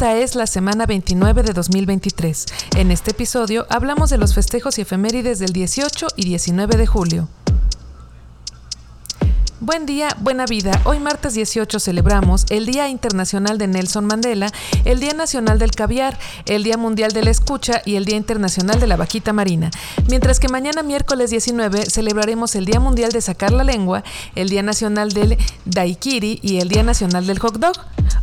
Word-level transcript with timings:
Esta 0.00 0.16
es 0.16 0.34
la 0.34 0.46
semana 0.46 0.86
29 0.86 1.42
de 1.42 1.52
2023. 1.52 2.46
En 2.78 2.90
este 2.90 3.10
episodio 3.10 3.66
hablamos 3.68 4.08
de 4.08 4.16
los 4.16 4.34
festejos 4.34 4.78
y 4.78 4.80
efemérides 4.80 5.40
del 5.40 5.52
18 5.52 6.06
y 6.16 6.24
19 6.24 6.78
de 6.78 6.86
julio. 6.86 7.28
Buen 9.62 9.84
día, 9.84 10.08
buena 10.18 10.46
vida. 10.46 10.80
Hoy 10.84 11.00
martes 11.00 11.34
18 11.34 11.80
celebramos 11.80 12.46
el 12.48 12.64
Día 12.64 12.88
Internacional 12.88 13.58
de 13.58 13.66
Nelson 13.66 14.06
Mandela, 14.06 14.50
el 14.86 15.00
Día 15.00 15.12
Nacional 15.12 15.58
del 15.58 15.72
Caviar, 15.72 16.18
el 16.46 16.62
Día 16.62 16.78
Mundial 16.78 17.12
de 17.12 17.22
la 17.22 17.30
Escucha 17.30 17.82
y 17.84 17.96
el 17.96 18.06
Día 18.06 18.16
Internacional 18.16 18.80
de 18.80 18.86
la 18.86 18.96
Vaquita 18.96 19.34
Marina. 19.34 19.70
Mientras 20.08 20.40
que 20.40 20.48
mañana 20.48 20.82
miércoles 20.82 21.28
19 21.28 21.90
celebraremos 21.90 22.54
el 22.54 22.64
Día 22.64 22.80
Mundial 22.80 23.12
de 23.12 23.20
Sacar 23.20 23.52
la 23.52 23.62
Lengua, 23.62 24.02
el 24.34 24.48
Día 24.48 24.62
Nacional 24.62 25.12
del 25.12 25.36
Daiquiri 25.66 26.40
y 26.42 26.60
el 26.60 26.70
Día 26.70 26.82
Nacional 26.82 27.26
del 27.26 27.38
Hot 27.38 27.58
Dog. 27.58 27.76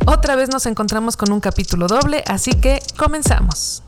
Otra 0.06 0.34
vez 0.34 0.48
nos 0.48 0.66
encontramos 0.66 1.16
con 1.16 1.30
un 1.30 1.38
capítulo 1.38 1.86
doble, 1.86 2.24
así 2.26 2.50
que 2.54 2.82
comenzamos. 2.96 3.84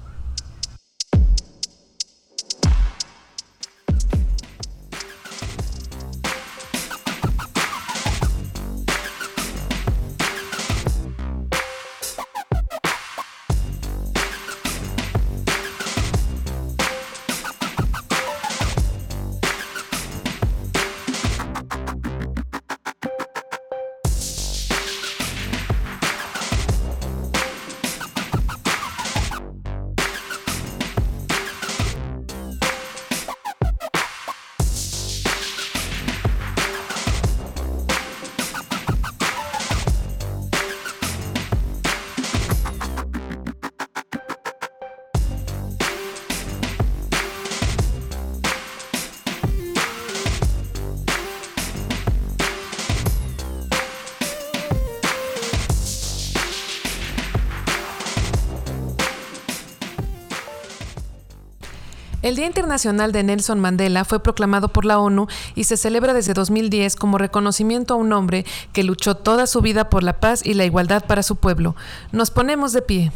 El 62.30 62.36
Día 62.36 62.46
Internacional 62.46 63.10
de 63.10 63.24
Nelson 63.24 63.58
Mandela 63.58 64.04
fue 64.04 64.22
proclamado 64.22 64.68
por 64.68 64.84
la 64.84 65.00
ONU 65.00 65.26
y 65.56 65.64
se 65.64 65.76
celebra 65.76 66.14
desde 66.14 66.32
2010 66.32 66.94
como 66.94 67.18
reconocimiento 67.18 67.94
a 67.94 67.96
un 67.96 68.12
hombre 68.12 68.46
que 68.72 68.84
luchó 68.84 69.16
toda 69.16 69.48
su 69.48 69.62
vida 69.62 69.90
por 69.90 70.04
la 70.04 70.20
paz 70.20 70.46
y 70.46 70.54
la 70.54 70.64
igualdad 70.64 71.04
para 71.04 71.24
su 71.24 71.34
pueblo. 71.34 71.74
Nos 72.12 72.30
ponemos 72.30 72.72
de 72.72 72.82
pie. 72.82 73.12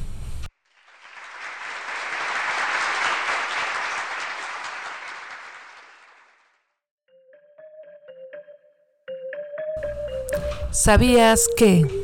¿Sabías 10.72 11.46
que... 11.56 12.03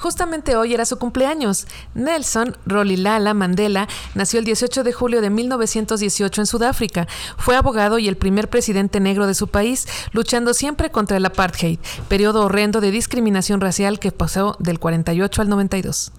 Justamente 0.00 0.56
hoy 0.56 0.72
era 0.72 0.86
su 0.86 0.98
cumpleaños. 0.98 1.66
Nelson 1.94 2.56
Rolilala 2.64 3.34
Mandela 3.34 3.86
nació 4.14 4.38
el 4.38 4.46
18 4.46 4.82
de 4.82 4.92
julio 4.94 5.20
de 5.20 5.28
1918 5.28 6.40
en 6.40 6.46
Sudáfrica. 6.46 7.06
Fue 7.36 7.54
abogado 7.54 7.98
y 7.98 8.08
el 8.08 8.16
primer 8.16 8.48
presidente 8.48 8.98
negro 8.98 9.26
de 9.26 9.34
su 9.34 9.48
país, 9.48 9.86
luchando 10.12 10.54
siempre 10.54 10.90
contra 10.90 11.18
el 11.18 11.26
apartheid, 11.26 11.78
periodo 12.08 12.46
horrendo 12.46 12.80
de 12.80 12.90
discriminación 12.90 13.60
racial 13.60 13.98
que 13.98 14.10
pasó 14.10 14.56
del 14.58 14.78
48 14.78 15.42
al 15.42 15.48
92. 15.50 16.12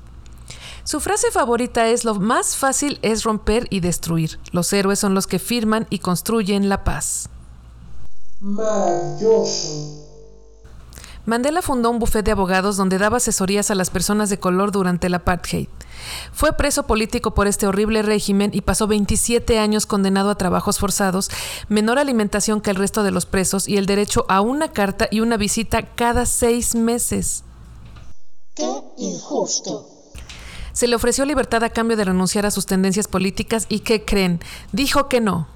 Su 0.83 0.99
frase 0.99 1.31
favorita 1.31 1.87
es 1.87 2.05
lo 2.05 2.15
más 2.15 2.57
fácil 2.57 2.99
es 3.01 3.23
romper 3.23 3.65
y 3.71 3.79
destruir. 3.79 4.39
Los 4.51 4.71
héroes 4.73 4.99
son 4.99 5.15
los 5.15 5.25
que 5.25 5.39
firman 5.39 5.87
y 5.89 5.99
construyen 5.99 6.69
la 6.69 6.83
paz. 6.83 7.29
Maravilloso. 8.41 10.10
Mandela 11.25 11.61
fundó 11.61 11.91
un 11.91 11.99
bufete 11.99 12.23
de 12.23 12.31
abogados 12.31 12.77
donde 12.77 12.97
daba 12.97 13.17
asesorías 13.17 13.69
a 13.69 13.75
las 13.75 13.89
personas 13.89 14.29
de 14.29 14.39
color 14.39 14.71
durante 14.71 15.07
el 15.07 15.13
apartheid. 15.13 15.67
Fue 16.33 16.53
preso 16.53 16.83
político 16.83 17.33
por 17.33 17.47
este 17.47 17.67
horrible 17.67 18.01
régimen 18.01 18.49
y 18.53 18.61
pasó 18.61 18.87
27 18.87 19.59
años 19.59 19.85
condenado 19.85 20.31
a 20.31 20.35
trabajos 20.35 20.79
forzados, 20.79 21.29
menor 21.69 21.99
alimentación 21.99 22.59
que 22.59 22.71
el 22.71 22.75
resto 22.75 23.03
de 23.03 23.11
los 23.11 23.25
presos 23.25 23.67
y 23.67 23.77
el 23.77 23.85
derecho 23.85 24.25
a 24.29 24.41
una 24.41 24.69
carta 24.69 25.07
y 25.11 25.19
una 25.19 25.37
visita 25.37 25.83
cada 25.83 26.25
seis 26.25 26.73
meses. 26.73 27.43
¡Qué 28.55 28.67
injusto! 28.97 29.87
Se 30.73 30.87
le 30.87 30.95
ofreció 30.95 31.25
libertad 31.25 31.63
a 31.63 31.69
cambio 31.69 31.97
de 31.97 32.05
renunciar 32.05 32.45
a 32.45 32.51
sus 32.51 32.65
tendencias 32.65 33.07
políticas 33.07 33.65
y 33.69 33.79
¿qué 33.81 34.05
creen? 34.05 34.39
Dijo 34.71 35.07
que 35.07 35.21
no. 35.21 35.47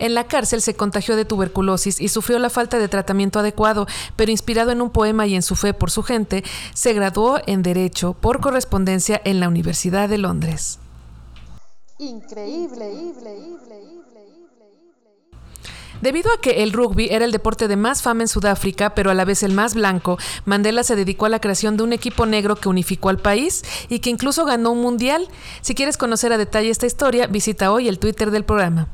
En 0.00 0.14
la 0.14 0.24
cárcel 0.24 0.62
se 0.62 0.74
contagió 0.74 1.14
de 1.14 1.26
tuberculosis 1.26 2.00
y 2.00 2.08
sufrió 2.08 2.38
la 2.38 2.50
falta 2.50 2.78
de 2.78 2.88
tratamiento 2.88 3.38
adecuado, 3.38 3.86
pero 4.16 4.30
inspirado 4.30 4.72
en 4.72 4.80
un 4.80 4.90
poema 4.90 5.26
y 5.26 5.36
en 5.36 5.42
su 5.42 5.56
fe 5.56 5.74
por 5.74 5.90
su 5.90 6.02
gente, 6.02 6.42
se 6.72 6.94
graduó 6.94 7.38
en 7.46 7.62
Derecho 7.62 8.14
por 8.14 8.40
correspondencia 8.40 9.20
en 9.24 9.40
la 9.40 9.48
Universidad 9.48 10.08
de 10.08 10.18
Londres. 10.18 10.78
Increíble, 11.98 12.90
Debido 16.00 16.32
a 16.32 16.40
que 16.40 16.62
el 16.62 16.72
rugby 16.72 17.08
era 17.10 17.26
el 17.26 17.32
deporte 17.32 17.68
de 17.68 17.76
más 17.76 18.00
fama 18.00 18.22
en 18.22 18.28
Sudáfrica, 18.28 18.94
pero 18.94 19.10
a 19.10 19.14
la 19.14 19.26
vez 19.26 19.42
el 19.42 19.52
más 19.52 19.74
blanco, 19.74 20.16
Mandela 20.46 20.82
se 20.82 20.96
dedicó 20.96 21.26
a 21.26 21.28
la 21.28 21.40
creación 21.40 21.76
de 21.76 21.82
un 21.82 21.92
equipo 21.92 22.24
negro 22.24 22.56
que 22.56 22.70
unificó 22.70 23.10
al 23.10 23.18
país 23.18 23.62
y 23.90 23.98
que 23.98 24.08
incluso 24.08 24.46
ganó 24.46 24.70
un 24.70 24.80
mundial. 24.80 25.28
Si 25.60 25.74
quieres 25.74 25.98
conocer 25.98 26.32
a 26.32 26.38
detalle 26.38 26.70
esta 26.70 26.86
historia, 26.86 27.26
visita 27.26 27.70
hoy 27.70 27.86
el 27.86 27.98
Twitter 27.98 28.30
del 28.30 28.44
programa. 28.44 28.88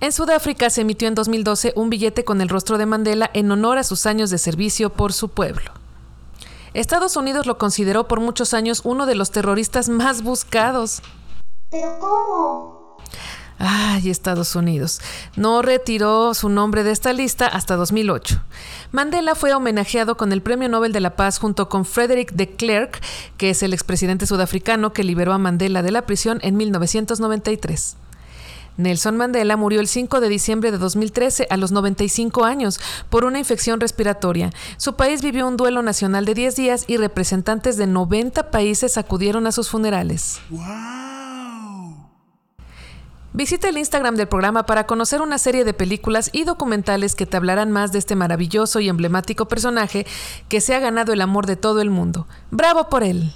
En 0.00 0.12
Sudáfrica 0.12 0.70
se 0.70 0.80
emitió 0.80 1.08
en 1.08 1.14
2012 1.14 1.74
un 1.76 1.90
billete 1.90 2.24
con 2.24 2.40
el 2.40 2.48
rostro 2.48 2.78
de 2.78 2.86
Mandela 2.86 3.30
en 3.34 3.50
honor 3.52 3.76
a 3.76 3.84
sus 3.84 4.06
años 4.06 4.30
de 4.30 4.38
servicio 4.38 4.88
por 4.90 5.12
su 5.12 5.28
pueblo. 5.28 5.72
Estados 6.72 7.16
Unidos 7.16 7.44
lo 7.44 7.58
consideró 7.58 8.08
por 8.08 8.18
muchos 8.18 8.54
años 8.54 8.80
uno 8.84 9.04
de 9.04 9.14
los 9.14 9.30
terroristas 9.30 9.90
más 9.90 10.22
buscados. 10.22 11.02
¿Pero 11.70 11.98
cómo? 11.98 12.96
Ay, 13.58 14.08
Estados 14.08 14.56
Unidos. 14.56 15.02
No 15.36 15.60
retiró 15.60 16.32
su 16.32 16.48
nombre 16.48 16.82
de 16.82 16.92
esta 16.92 17.12
lista 17.12 17.46
hasta 17.46 17.76
2008. 17.76 18.40
Mandela 18.92 19.34
fue 19.34 19.52
homenajeado 19.52 20.16
con 20.16 20.32
el 20.32 20.40
Premio 20.40 20.70
Nobel 20.70 20.94
de 20.94 21.00
la 21.00 21.14
Paz 21.14 21.38
junto 21.38 21.68
con 21.68 21.84
Frederick 21.84 22.32
de 22.32 22.48
Klerk, 22.48 23.02
que 23.36 23.50
es 23.50 23.62
el 23.62 23.74
expresidente 23.74 24.26
sudafricano 24.26 24.94
que 24.94 25.04
liberó 25.04 25.34
a 25.34 25.38
Mandela 25.38 25.82
de 25.82 25.90
la 25.90 26.06
prisión 26.06 26.38
en 26.40 26.56
1993. 26.56 27.96
Nelson 28.76 29.16
Mandela 29.16 29.56
murió 29.56 29.80
el 29.80 29.88
5 29.88 30.20
de 30.20 30.28
diciembre 30.28 30.70
de 30.70 30.78
2013 30.78 31.46
a 31.50 31.56
los 31.56 31.72
95 31.72 32.44
años 32.44 32.80
por 33.08 33.24
una 33.24 33.38
infección 33.38 33.80
respiratoria. 33.80 34.50
Su 34.76 34.94
país 34.94 35.22
vivió 35.22 35.46
un 35.46 35.56
duelo 35.56 35.82
nacional 35.82 36.24
de 36.24 36.34
10 36.34 36.56
días 36.56 36.84
y 36.86 36.96
representantes 36.96 37.76
de 37.76 37.86
90 37.86 38.50
países 38.50 38.96
acudieron 38.98 39.46
a 39.46 39.52
sus 39.52 39.70
funerales. 39.70 40.40
Visita 43.32 43.68
el 43.68 43.78
Instagram 43.78 44.16
del 44.16 44.26
programa 44.26 44.66
para 44.66 44.86
conocer 44.86 45.22
una 45.22 45.38
serie 45.38 45.64
de 45.64 45.72
películas 45.72 46.30
y 46.32 46.42
documentales 46.42 47.14
que 47.14 47.26
te 47.26 47.36
hablarán 47.36 47.70
más 47.70 47.92
de 47.92 48.00
este 48.00 48.16
maravilloso 48.16 48.80
y 48.80 48.88
emblemático 48.88 49.46
personaje 49.46 50.04
que 50.48 50.60
se 50.60 50.74
ha 50.74 50.80
ganado 50.80 51.12
el 51.12 51.20
amor 51.20 51.46
de 51.46 51.54
todo 51.54 51.80
el 51.80 51.90
mundo. 51.90 52.26
¡Bravo 52.50 52.88
por 52.88 53.04
él! 53.04 53.32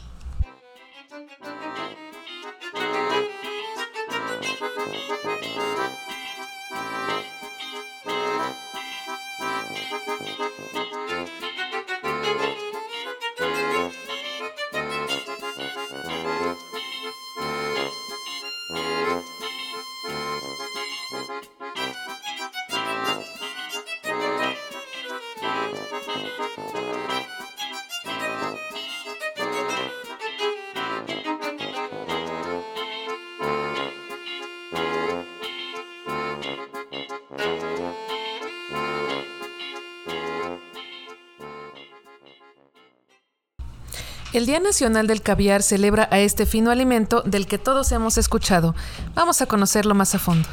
El 44.34 44.46
Día 44.46 44.58
Nacional 44.58 45.06
del 45.06 45.22
Caviar 45.22 45.62
celebra 45.62 46.08
a 46.10 46.18
este 46.18 46.44
fino 46.44 46.72
alimento 46.72 47.22
del 47.22 47.46
que 47.46 47.56
todos 47.56 47.92
hemos 47.92 48.18
escuchado. 48.18 48.74
Vamos 49.14 49.40
a 49.40 49.46
conocerlo 49.46 49.94
más 49.94 50.12
a 50.16 50.18
fondo. 50.18 50.48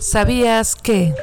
¿Sabías 0.00 0.74
que? 0.74 1.14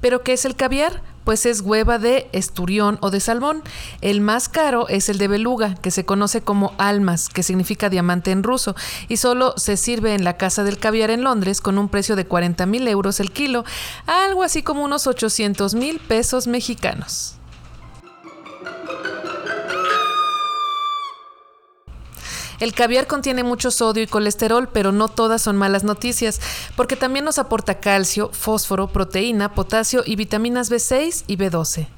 ¿Pero 0.00 0.22
qué 0.22 0.32
es 0.32 0.46
el 0.46 0.56
caviar? 0.56 1.02
Pues 1.26 1.44
es 1.44 1.60
hueva 1.60 1.98
de 1.98 2.28
esturión 2.30 2.98
o 3.00 3.10
de 3.10 3.18
salmón. 3.18 3.64
El 4.00 4.20
más 4.20 4.48
caro 4.48 4.86
es 4.88 5.08
el 5.08 5.18
de 5.18 5.26
beluga, 5.26 5.74
que 5.74 5.90
se 5.90 6.04
conoce 6.04 6.40
como 6.40 6.72
almas, 6.78 7.28
que 7.28 7.42
significa 7.42 7.90
diamante 7.90 8.30
en 8.30 8.44
ruso, 8.44 8.76
y 9.08 9.16
solo 9.16 9.52
se 9.56 9.76
sirve 9.76 10.14
en 10.14 10.22
la 10.22 10.36
Casa 10.36 10.62
del 10.62 10.78
Caviar 10.78 11.10
en 11.10 11.24
Londres 11.24 11.60
con 11.60 11.78
un 11.78 11.88
precio 11.88 12.14
de 12.14 12.26
40 12.26 12.64
mil 12.66 12.86
euros 12.86 13.18
el 13.18 13.32
kilo, 13.32 13.64
algo 14.06 14.44
así 14.44 14.62
como 14.62 14.84
unos 14.84 15.08
800 15.08 15.74
mil 15.74 15.98
pesos 15.98 16.46
mexicanos. 16.46 17.34
El 22.60 22.72
caviar 22.72 23.06
contiene 23.06 23.42
mucho 23.42 23.70
sodio 23.70 24.02
y 24.02 24.06
colesterol, 24.06 24.68
pero 24.72 24.92
no 24.92 25.08
todas 25.08 25.42
son 25.42 25.56
malas 25.56 25.84
noticias, 25.84 26.40
porque 26.74 26.96
también 26.96 27.24
nos 27.24 27.38
aporta 27.38 27.80
calcio, 27.80 28.30
fósforo, 28.32 28.88
proteína, 28.88 29.54
potasio 29.54 30.02
y 30.06 30.16
vitaminas 30.16 30.70
B6 30.70 31.24
y 31.26 31.36
B12. 31.36 31.88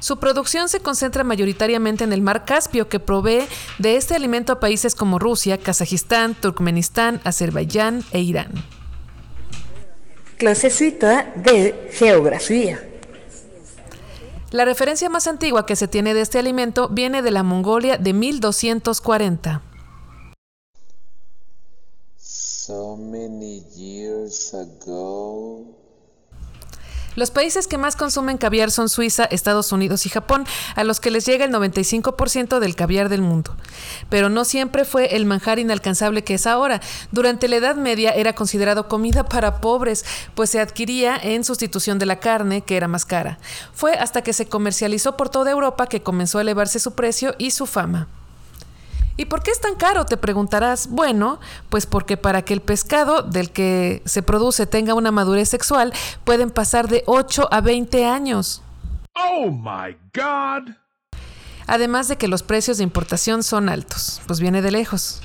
Su 0.00 0.18
producción 0.18 0.68
se 0.68 0.80
concentra 0.80 1.22
mayoritariamente 1.22 2.02
en 2.02 2.12
el 2.12 2.22
mar 2.22 2.44
Caspio, 2.44 2.88
que 2.88 2.98
provee 2.98 3.46
de 3.78 3.96
este 3.96 4.16
alimento 4.16 4.52
a 4.52 4.58
países 4.58 4.96
como 4.96 5.20
Rusia, 5.20 5.58
Kazajistán, 5.58 6.34
Turkmenistán, 6.34 7.20
Azerbaiyán 7.22 8.02
e 8.10 8.20
Irán. 8.20 8.52
Clasecita 10.38 11.32
de 11.36 11.88
Geografía. 11.92 12.91
La 14.52 14.66
referencia 14.66 15.08
más 15.08 15.26
antigua 15.28 15.64
que 15.64 15.76
se 15.76 15.88
tiene 15.88 16.12
de 16.12 16.20
este 16.20 16.38
alimento 16.38 16.90
viene 16.90 17.22
de 17.22 17.30
la 17.30 17.42
Mongolia 17.42 17.96
de 17.96 18.12
1240. 18.12 19.62
So 22.18 22.98
many 22.98 23.62
years 23.74 24.52
ago. 24.52 25.51
Los 27.14 27.30
países 27.30 27.66
que 27.66 27.78
más 27.78 27.96
consumen 27.96 28.38
caviar 28.38 28.70
son 28.70 28.88
Suiza, 28.88 29.24
Estados 29.24 29.72
Unidos 29.72 30.06
y 30.06 30.08
Japón, 30.08 30.46
a 30.76 30.84
los 30.84 30.98
que 30.98 31.10
les 31.10 31.26
llega 31.26 31.44
el 31.44 31.52
95% 31.52 32.58
del 32.58 32.74
caviar 32.74 33.08
del 33.08 33.20
mundo. 33.20 33.54
Pero 34.08 34.28
no 34.28 34.44
siempre 34.44 34.84
fue 34.84 35.14
el 35.16 35.26
manjar 35.26 35.58
inalcanzable 35.58 36.24
que 36.24 36.34
es 36.34 36.46
ahora. 36.46 36.80
Durante 37.10 37.48
la 37.48 37.56
Edad 37.56 37.76
Media 37.76 38.10
era 38.10 38.34
considerado 38.34 38.88
comida 38.88 39.24
para 39.24 39.60
pobres, 39.60 40.04
pues 40.34 40.50
se 40.50 40.60
adquiría 40.60 41.16
en 41.16 41.44
sustitución 41.44 41.98
de 41.98 42.06
la 42.06 42.20
carne, 42.20 42.62
que 42.62 42.76
era 42.76 42.88
más 42.88 43.04
cara. 43.04 43.38
Fue 43.74 43.92
hasta 43.94 44.22
que 44.22 44.32
se 44.32 44.46
comercializó 44.46 45.16
por 45.16 45.28
toda 45.28 45.50
Europa 45.50 45.86
que 45.86 46.02
comenzó 46.02 46.38
a 46.38 46.42
elevarse 46.42 46.78
su 46.78 46.92
precio 46.92 47.34
y 47.38 47.50
su 47.50 47.66
fama. 47.66 48.08
¿Y 49.16 49.26
por 49.26 49.42
qué 49.42 49.50
es 49.50 49.60
tan 49.60 49.74
caro? 49.74 50.06
Te 50.06 50.16
preguntarás. 50.16 50.88
Bueno, 50.88 51.40
pues 51.68 51.86
porque 51.86 52.16
para 52.16 52.42
que 52.42 52.54
el 52.54 52.60
pescado 52.60 53.22
del 53.22 53.50
que 53.50 54.02
se 54.04 54.22
produce 54.22 54.66
tenga 54.66 54.94
una 54.94 55.10
madurez 55.10 55.48
sexual, 55.48 55.92
pueden 56.24 56.50
pasar 56.50 56.88
de 56.88 57.02
8 57.06 57.48
a 57.50 57.60
20 57.60 58.04
años. 58.06 58.62
¡Oh, 59.14 59.50
my 59.50 59.96
God! 60.14 60.74
Además 61.66 62.08
de 62.08 62.16
que 62.16 62.28
los 62.28 62.42
precios 62.42 62.78
de 62.78 62.84
importación 62.84 63.42
son 63.42 63.68
altos, 63.68 64.20
pues 64.26 64.40
viene 64.40 64.62
de 64.62 64.70
lejos. 64.70 65.20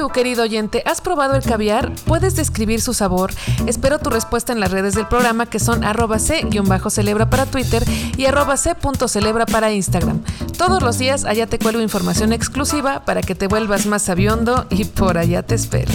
Tú, 0.00 0.08
querido 0.08 0.44
oyente, 0.44 0.82
has 0.86 1.02
probado 1.02 1.34
el 1.34 1.42
caviar? 1.42 1.92
¿Puedes 2.06 2.34
describir 2.34 2.80
su 2.80 2.94
sabor? 2.94 3.34
Espero 3.66 3.98
tu 3.98 4.08
respuesta 4.08 4.50
en 4.50 4.58
las 4.58 4.70
redes 4.70 4.94
del 4.94 5.06
programa 5.06 5.44
que 5.44 5.58
son 5.58 5.84
arroba 5.84 6.18
c-celebra 6.18 7.28
para 7.28 7.44
Twitter 7.44 7.84
y 8.16 8.24
arroba 8.24 8.56
c.celebra 8.56 9.44
para 9.44 9.72
Instagram. 9.72 10.22
Todos 10.56 10.82
los 10.82 10.96
días 10.96 11.26
allá 11.26 11.46
te 11.46 11.58
cuelgo 11.58 11.82
información 11.82 12.32
exclusiva 12.32 13.04
para 13.04 13.20
que 13.20 13.34
te 13.34 13.46
vuelvas 13.46 13.84
más 13.84 14.00
sabiondo 14.00 14.64
y 14.70 14.86
por 14.86 15.18
allá 15.18 15.42
te 15.42 15.54
espero. 15.54 15.92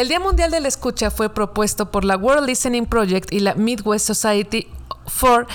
El 0.00 0.08
Día 0.08 0.18
Mundial 0.18 0.50
de 0.50 0.60
la 0.60 0.68
Escucha 0.68 1.10
fue 1.10 1.28
propuesto 1.28 1.90
por 1.90 2.06
la 2.06 2.16
World 2.16 2.46
Listening 2.46 2.86
Project 2.86 3.30
y 3.34 3.40
la 3.40 3.54
Midwest 3.54 4.06
Society 4.06 4.66
for 5.06 5.46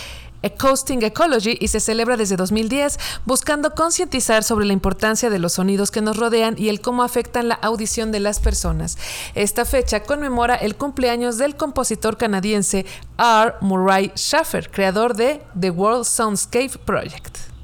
Coasting 0.59 1.01
Ecology 1.01 1.57
y 1.59 1.69
se 1.69 1.79
celebra 1.79 2.15
desde 2.15 2.35
2010 2.35 2.99
buscando 3.25 3.71
concientizar 3.71 4.43
sobre 4.43 4.67
la 4.67 4.73
importancia 4.73 5.31
de 5.31 5.39
los 5.39 5.53
sonidos 5.53 5.89
que 5.89 6.01
nos 6.01 6.17
rodean 6.17 6.53
y 6.59 6.69
el 6.69 6.79
cómo 6.79 7.01
afectan 7.01 7.47
la 7.47 7.55
audición 7.55 8.11
de 8.11 8.19
las 8.19 8.39
personas. 8.39 8.99
Esta 9.33 9.65
fecha 9.65 10.03
conmemora 10.03 10.53
el 10.53 10.75
cumpleaños 10.75 11.39
del 11.39 11.55
compositor 11.55 12.15
canadiense 12.15 12.85
R. 13.17 13.55
Murray 13.61 14.11
Schaffer, 14.15 14.69
creador 14.69 15.15
de 15.15 15.41
The 15.59 15.71
World 15.71 16.05
Soundscape 16.05 16.77
Project. 16.85 17.54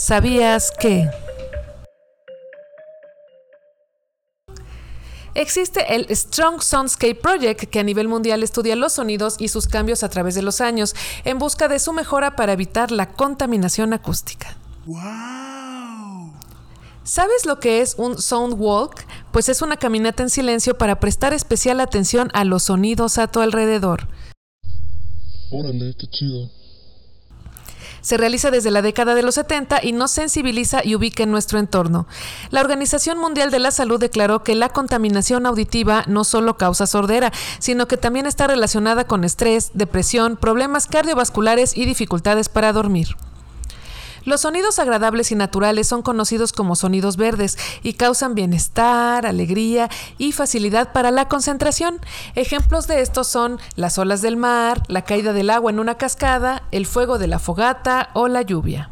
¿Sabías 0.00 0.72
que? 0.80 1.10
Existe 5.34 5.94
el 5.94 6.06
Strong 6.08 6.62
Soundscape 6.62 7.16
Project, 7.16 7.64
que 7.64 7.80
a 7.80 7.82
nivel 7.82 8.08
mundial 8.08 8.42
estudia 8.42 8.76
los 8.76 8.94
sonidos 8.94 9.36
y 9.38 9.48
sus 9.48 9.66
cambios 9.66 10.02
a 10.02 10.08
través 10.08 10.34
de 10.34 10.40
los 10.40 10.62
años, 10.62 10.96
en 11.24 11.38
busca 11.38 11.68
de 11.68 11.78
su 11.78 11.92
mejora 11.92 12.34
para 12.34 12.54
evitar 12.54 12.90
la 12.92 13.12
contaminación 13.12 13.92
acústica. 13.92 14.56
¿Sabes 17.04 17.44
lo 17.44 17.60
que 17.60 17.82
es 17.82 17.94
un 17.98 18.16
sound 18.22 18.54
walk? 18.56 19.04
Pues 19.32 19.50
es 19.50 19.60
una 19.60 19.76
caminata 19.76 20.22
en 20.22 20.30
silencio 20.30 20.78
para 20.78 20.98
prestar 20.98 21.34
especial 21.34 21.78
atención 21.78 22.30
a 22.32 22.44
los 22.44 22.62
sonidos 22.62 23.18
a 23.18 23.26
tu 23.26 23.40
alrededor. 23.40 24.08
Órale, 25.50 25.94
qué 25.98 26.06
chido. 26.06 26.59
Se 28.00 28.16
realiza 28.16 28.50
desde 28.50 28.70
la 28.70 28.82
década 28.82 29.14
de 29.14 29.22
los 29.22 29.34
70 29.36 29.80
y 29.82 29.92
nos 29.92 30.10
sensibiliza 30.10 30.82
y 30.84 30.94
ubica 30.94 31.22
en 31.22 31.30
nuestro 31.30 31.58
entorno. 31.58 32.06
La 32.50 32.60
Organización 32.60 33.18
Mundial 33.18 33.50
de 33.50 33.58
la 33.58 33.70
Salud 33.70 34.00
declaró 34.00 34.42
que 34.42 34.54
la 34.54 34.68
contaminación 34.68 35.46
auditiva 35.46 36.04
no 36.06 36.24
solo 36.24 36.56
causa 36.56 36.86
sordera, 36.86 37.32
sino 37.58 37.86
que 37.88 37.96
también 37.96 38.26
está 38.26 38.46
relacionada 38.46 39.04
con 39.04 39.24
estrés, 39.24 39.70
depresión, 39.74 40.36
problemas 40.36 40.86
cardiovasculares 40.86 41.76
y 41.76 41.84
dificultades 41.84 42.48
para 42.48 42.72
dormir. 42.72 43.16
Los 44.24 44.42
sonidos 44.42 44.78
agradables 44.78 45.32
y 45.32 45.34
naturales 45.34 45.88
son 45.88 46.02
conocidos 46.02 46.52
como 46.52 46.76
sonidos 46.76 47.16
verdes 47.16 47.56
y 47.82 47.94
causan 47.94 48.34
bienestar, 48.34 49.26
alegría 49.26 49.88
y 50.18 50.32
facilidad 50.32 50.92
para 50.92 51.10
la 51.10 51.28
concentración. 51.28 52.00
Ejemplos 52.34 52.86
de 52.86 53.00
estos 53.00 53.28
son 53.28 53.58
las 53.76 53.96
olas 53.98 54.20
del 54.20 54.36
mar, 54.36 54.82
la 54.88 55.02
caída 55.02 55.32
del 55.32 55.50
agua 55.50 55.70
en 55.70 55.80
una 55.80 55.96
cascada, 55.96 56.62
el 56.70 56.86
fuego 56.86 57.18
de 57.18 57.28
la 57.28 57.38
fogata 57.38 58.10
o 58.12 58.28
la 58.28 58.42
lluvia. 58.42 58.90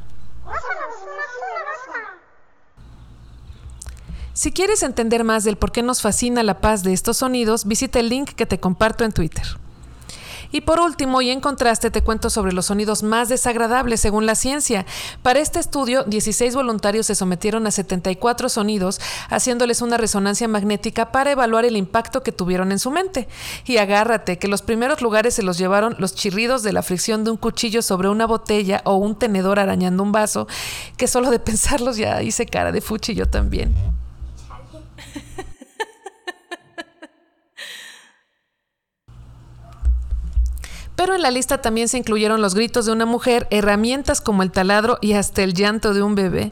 Si 4.32 4.52
quieres 4.52 4.85
entender 4.85 5.25
más 5.25 5.42
del 5.42 5.56
por 5.56 5.73
qué 5.73 5.82
nos 5.82 6.00
fascina 6.00 6.44
la 6.44 6.61
paz 6.61 6.85
de 6.85 6.92
estos 6.92 7.16
sonidos, 7.16 7.64
visita 7.64 7.99
el 7.99 8.08
link 8.08 8.30
que 8.30 8.47
te 8.47 8.61
comparto 8.61 9.04
en 9.04 9.11
Twitter. 9.11 9.44
Y 10.50 10.62
por 10.62 10.80
último, 10.80 11.20
y 11.20 11.30
en 11.30 11.40
contraste, 11.40 11.90
te 11.90 12.02
cuento 12.02 12.30
sobre 12.30 12.52
los 12.52 12.66
sonidos 12.66 13.02
más 13.02 13.28
desagradables 13.28 14.00
según 14.00 14.24
la 14.24 14.34
ciencia. 14.34 14.86
Para 15.22 15.40
este 15.40 15.58
estudio, 15.58 16.04
16 16.04 16.54
voluntarios 16.54 17.06
se 17.06 17.14
sometieron 17.14 17.66
a 17.66 17.70
74 17.70 18.48
sonidos, 18.48 19.00
haciéndoles 19.28 19.82
una 19.82 19.98
resonancia 19.98 20.48
magnética 20.48 21.12
para 21.12 21.32
evaluar 21.32 21.64
el 21.64 21.76
impacto 21.76 22.22
que 22.22 22.32
tuvieron 22.32 22.72
en 22.72 22.78
su 22.78 22.90
mente. 22.90 23.28
Y 23.66 23.76
agárrate, 23.76 24.38
que 24.38 24.48
los 24.48 24.62
primeros 24.62 25.02
lugares 25.02 25.34
se 25.34 25.42
los 25.42 25.58
llevaron 25.58 25.96
los 25.98 26.14
chirridos 26.14 26.62
de 26.62 26.72
la 26.72 26.82
fricción 26.82 27.24
de 27.24 27.30
un 27.30 27.36
cuchillo 27.36 27.82
sobre 27.82 28.08
una 28.08 28.26
botella 28.26 28.80
o 28.84 28.96
un 28.96 29.18
tenedor 29.18 29.58
arañando 29.58 30.02
un 30.02 30.12
vaso, 30.12 30.46
que 30.96 31.08
solo 31.08 31.30
de 31.30 31.38
pensarlos 31.48 31.96
ya 31.96 32.22
hice 32.22 32.46
cara 32.46 32.72
de 32.72 32.80
fuchi 32.80 33.14
yo 33.14 33.26
también. 33.26 33.74
Pero 40.98 41.14
en 41.14 41.22
la 41.22 41.30
lista 41.30 41.62
también 41.62 41.86
se 41.86 41.96
incluyeron 41.96 42.42
los 42.42 42.56
gritos 42.56 42.84
de 42.84 42.90
una 42.90 43.06
mujer, 43.06 43.46
herramientas 43.50 44.20
como 44.20 44.42
el 44.42 44.50
taladro 44.50 44.98
y 45.00 45.12
hasta 45.12 45.44
el 45.44 45.54
llanto 45.54 45.94
de 45.94 46.02
un 46.02 46.16
bebé. 46.16 46.50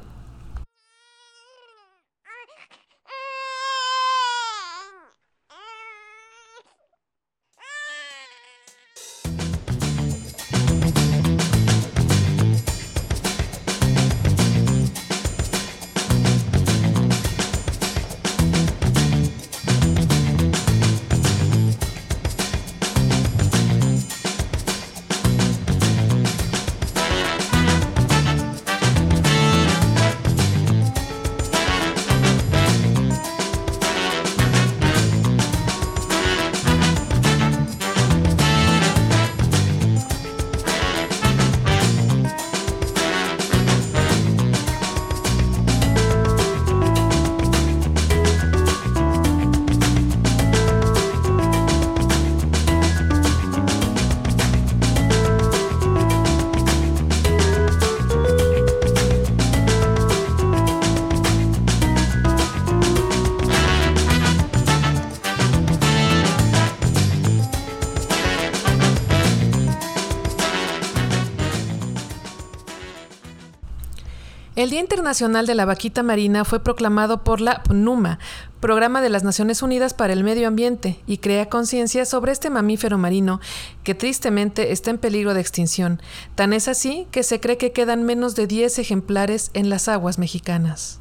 El 74.67 74.71
Día 74.71 74.81
Internacional 74.81 75.47
de 75.47 75.55
la 75.55 75.65
Vaquita 75.65 76.03
Marina 76.03 76.45
fue 76.45 76.59
proclamado 76.59 77.23
por 77.23 77.41
la 77.41 77.63
PNUMA, 77.63 78.19
Programa 78.59 79.01
de 79.01 79.11
las 79.11 79.23
Naciones 79.23 79.63
Unidas 79.63 79.95
para 79.95 80.13
el 80.13 80.25
Medio 80.25 80.49
Ambiente, 80.49 80.99
y 81.07 81.19
crea 81.19 81.49
conciencia 81.49 82.05
sobre 82.05 82.33
este 82.33 82.51
mamífero 82.51 82.99
marino 82.99 83.39
que 83.85 83.95
tristemente 83.95 84.73
está 84.73 84.91
en 84.91 84.99
peligro 84.99 85.35
de 85.35 85.41
extinción. 85.41 86.03
Tan 86.35 86.53
es 86.53 86.67
así 86.67 87.07
que 87.13 87.23
se 87.23 87.39
cree 87.39 87.59
que 87.59 87.71
quedan 87.71 88.03
menos 88.03 88.35
de 88.35 88.49
10 88.49 88.81
ejemplares 88.81 89.53
en 89.55 89.71
las 89.71 89.87
aguas 89.87 90.19
mexicanas. 90.19 90.99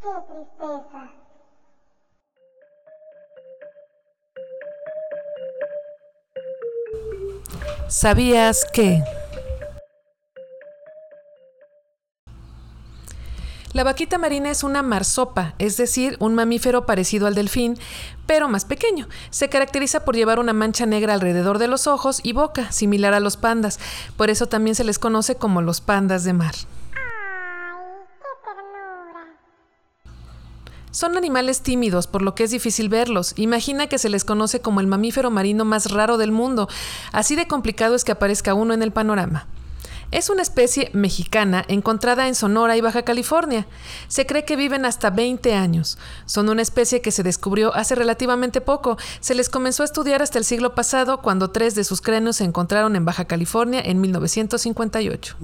¡Qué 0.00 0.06
tristeza! 0.28 1.10
¿Sabías 7.88 8.64
que... 8.72 9.02
La 13.72 13.84
vaquita 13.84 14.18
marina 14.18 14.50
es 14.50 14.64
una 14.64 14.82
marsopa, 14.82 15.54
es 15.58 15.78
decir, 15.78 16.16
un 16.20 16.34
mamífero 16.34 16.84
parecido 16.84 17.26
al 17.26 17.34
delfín, 17.34 17.78
pero 18.26 18.46
más 18.46 18.66
pequeño. 18.66 19.08
Se 19.30 19.48
caracteriza 19.48 20.04
por 20.04 20.14
llevar 20.14 20.38
una 20.38 20.52
mancha 20.52 20.84
negra 20.84 21.14
alrededor 21.14 21.58
de 21.58 21.68
los 21.68 21.86
ojos 21.86 22.20
y 22.22 22.34
boca, 22.34 22.70
similar 22.70 23.14
a 23.14 23.20
los 23.20 23.38
pandas. 23.38 23.80
Por 24.18 24.28
eso 24.28 24.46
también 24.46 24.74
se 24.74 24.84
les 24.84 24.98
conoce 24.98 25.36
como 25.36 25.62
los 25.62 25.80
pandas 25.80 26.22
de 26.24 26.34
mar. 26.34 26.54
Son 30.90 31.16
animales 31.16 31.62
tímidos, 31.62 32.06
por 32.06 32.20
lo 32.20 32.34
que 32.34 32.44
es 32.44 32.50
difícil 32.50 32.90
verlos. 32.90 33.32
Imagina 33.36 33.86
que 33.86 33.96
se 33.96 34.10
les 34.10 34.26
conoce 34.26 34.60
como 34.60 34.80
el 34.80 34.86
mamífero 34.86 35.30
marino 35.30 35.64
más 35.64 35.90
raro 35.90 36.18
del 36.18 36.30
mundo. 36.30 36.68
Así 37.12 37.36
de 37.36 37.48
complicado 37.48 37.94
es 37.94 38.04
que 38.04 38.12
aparezca 38.12 38.52
uno 38.52 38.74
en 38.74 38.82
el 38.82 38.92
panorama. 38.92 39.46
Es 40.12 40.28
una 40.28 40.42
especie 40.42 40.90
mexicana 40.92 41.64
encontrada 41.68 42.28
en 42.28 42.34
Sonora 42.34 42.76
y 42.76 42.82
Baja 42.82 43.02
California. 43.02 43.66
Se 44.08 44.26
cree 44.26 44.44
que 44.44 44.56
viven 44.56 44.84
hasta 44.84 45.08
20 45.08 45.54
años. 45.54 45.96
Son 46.26 46.50
una 46.50 46.60
especie 46.60 47.00
que 47.00 47.10
se 47.10 47.22
descubrió 47.22 47.74
hace 47.74 47.94
relativamente 47.94 48.60
poco. 48.60 48.98
Se 49.20 49.34
les 49.34 49.48
comenzó 49.48 49.82
a 49.82 49.86
estudiar 49.86 50.20
hasta 50.20 50.38
el 50.38 50.44
siglo 50.44 50.74
pasado 50.74 51.22
cuando 51.22 51.50
tres 51.50 51.74
de 51.74 51.84
sus 51.84 52.02
cráneos 52.02 52.36
se 52.36 52.44
encontraron 52.44 52.94
en 52.94 53.06
Baja 53.06 53.24
California 53.24 53.80
en 53.82 54.02
1958. 54.02 55.36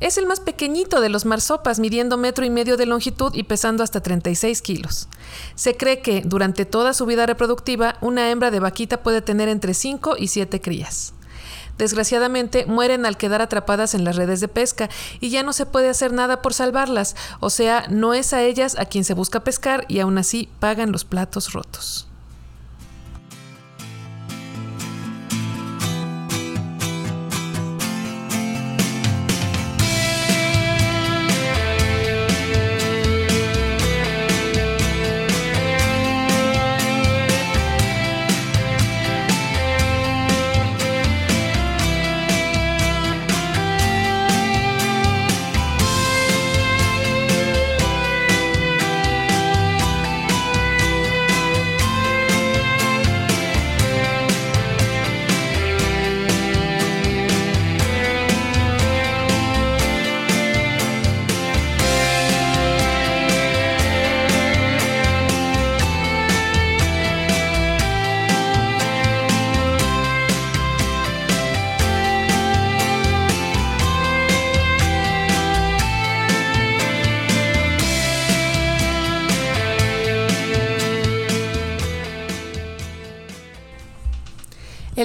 Es 0.00 0.16
el 0.16 0.26
más 0.26 0.40
pequeñito 0.40 1.02
de 1.02 1.10
los 1.10 1.26
marsopas, 1.26 1.78
midiendo 1.78 2.16
metro 2.16 2.46
y 2.46 2.50
medio 2.50 2.78
de 2.78 2.86
longitud 2.86 3.34
y 3.34 3.42
pesando 3.42 3.82
hasta 3.82 4.02
36 4.02 4.62
kilos. 4.62 5.08
Se 5.56 5.76
cree 5.76 6.00
que, 6.00 6.22
durante 6.22 6.64
toda 6.64 6.94
su 6.94 7.04
vida 7.04 7.26
reproductiva, 7.26 7.96
una 8.00 8.30
hembra 8.30 8.50
de 8.50 8.60
vaquita 8.60 9.02
puede 9.02 9.20
tener 9.20 9.50
entre 9.50 9.74
5 9.74 10.16
y 10.18 10.28
7 10.28 10.62
crías. 10.62 11.12
Desgraciadamente 11.78 12.66
mueren 12.66 13.06
al 13.06 13.16
quedar 13.16 13.42
atrapadas 13.42 13.94
en 13.94 14.04
las 14.04 14.16
redes 14.16 14.40
de 14.40 14.48
pesca 14.48 14.88
y 15.20 15.30
ya 15.30 15.42
no 15.42 15.52
se 15.52 15.66
puede 15.66 15.88
hacer 15.88 16.12
nada 16.12 16.42
por 16.42 16.54
salvarlas, 16.54 17.16
o 17.40 17.50
sea, 17.50 17.86
no 17.90 18.14
es 18.14 18.32
a 18.32 18.42
ellas 18.42 18.76
a 18.78 18.84
quien 18.84 19.04
se 19.04 19.14
busca 19.14 19.44
pescar 19.44 19.84
y 19.88 20.00
aún 20.00 20.18
así 20.18 20.48
pagan 20.60 20.92
los 20.92 21.04
platos 21.04 21.52
rotos. 21.52 22.08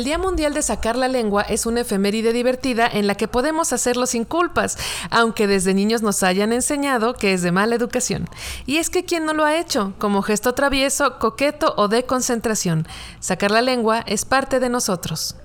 Día 0.09 0.17
Mundial 0.17 0.55
de 0.55 0.63
Sacar 0.63 0.95
la 0.95 1.07
Lengua 1.07 1.43
es 1.43 1.67
una 1.67 1.81
efeméride 1.81 2.33
divertida 2.33 2.89
en 2.91 3.05
la 3.05 3.13
que 3.13 3.27
podemos 3.27 3.73
hacerlo 3.73 4.07
sin 4.07 4.25
culpas, 4.25 4.75
aunque 5.11 5.45
desde 5.45 5.75
niños 5.75 6.01
nos 6.01 6.23
hayan 6.23 6.51
enseñado 6.51 7.13
que 7.13 7.31
es 7.31 7.43
de 7.43 7.51
mala 7.51 7.75
educación. 7.75 8.27
Y 8.65 8.77
es 8.77 8.89
que 8.89 9.05
quien 9.05 9.23
no 9.23 9.35
lo 9.35 9.45
ha 9.45 9.59
hecho, 9.59 9.93
como 9.99 10.23
gesto 10.23 10.55
travieso, 10.55 11.19
coqueto 11.19 11.75
o 11.77 11.89
de 11.89 12.05
concentración. 12.07 12.87
Sacar 13.19 13.51
la 13.51 13.61
lengua 13.61 14.03
es 14.07 14.25
parte 14.25 14.59
de 14.59 14.69
nosotros. 14.69 15.35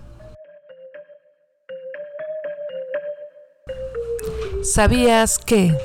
¿Sabías 4.63 5.39
que? 5.39 5.77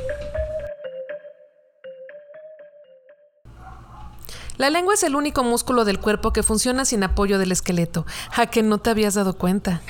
La 4.60 4.70
lengua 4.70 4.94
es 4.94 5.04
el 5.04 5.16
único 5.16 5.42
músculo 5.42 5.86
del 5.86 6.02
cuerpo 6.02 6.34
que 6.34 6.44
funciona 6.44 6.84
sin 6.84 7.02
apoyo 7.02 7.40
del 7.40 7.54
esqueleto. 7.54 8.06
¿A 8.36 8.48
que 8.48 8.62
no 8.62 8.78
te 8.78 8.90
habías 8.90 9.14
dado 9.14 9.38
cuenta? 9.38 9.82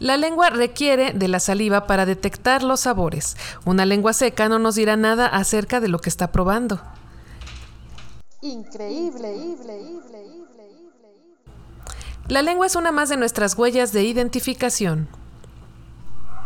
La 0.00 0.16
lengua 0.16 0.50
requiere 0.50 1.12
de 1.12 1.28
la 1.28 1.38
saliva 1.38 1.86
para 1.86 2.06
detectar 2.06 2.64
los 2.64 2.80
sabores. 2.80 3.36
Una 3.64 3.86
lengua 3.86 4.14
seca 4.14 4.48
no 4.48 4.58
nos 4.58 4.74
dirá 4.74 4.96
nada 4.96 5.28
acerca 5.28 5.78
de 5.78 5.86
lo 5.86 6.00
que 6.00 6.08
está 6.08 6.32
probando. 6.32 6.80
Increíble. 8.42 9.54
La 12.26 12.42
lengua 12.42 12.66
es 12.66 12.74
una 12.74 12.90
más 12.90 13.10
de 13.10 13.16
nuestras 13.16 13.56
huellas 13.56 13.92
de 13.92 14.02
identificación. 14.02 15.08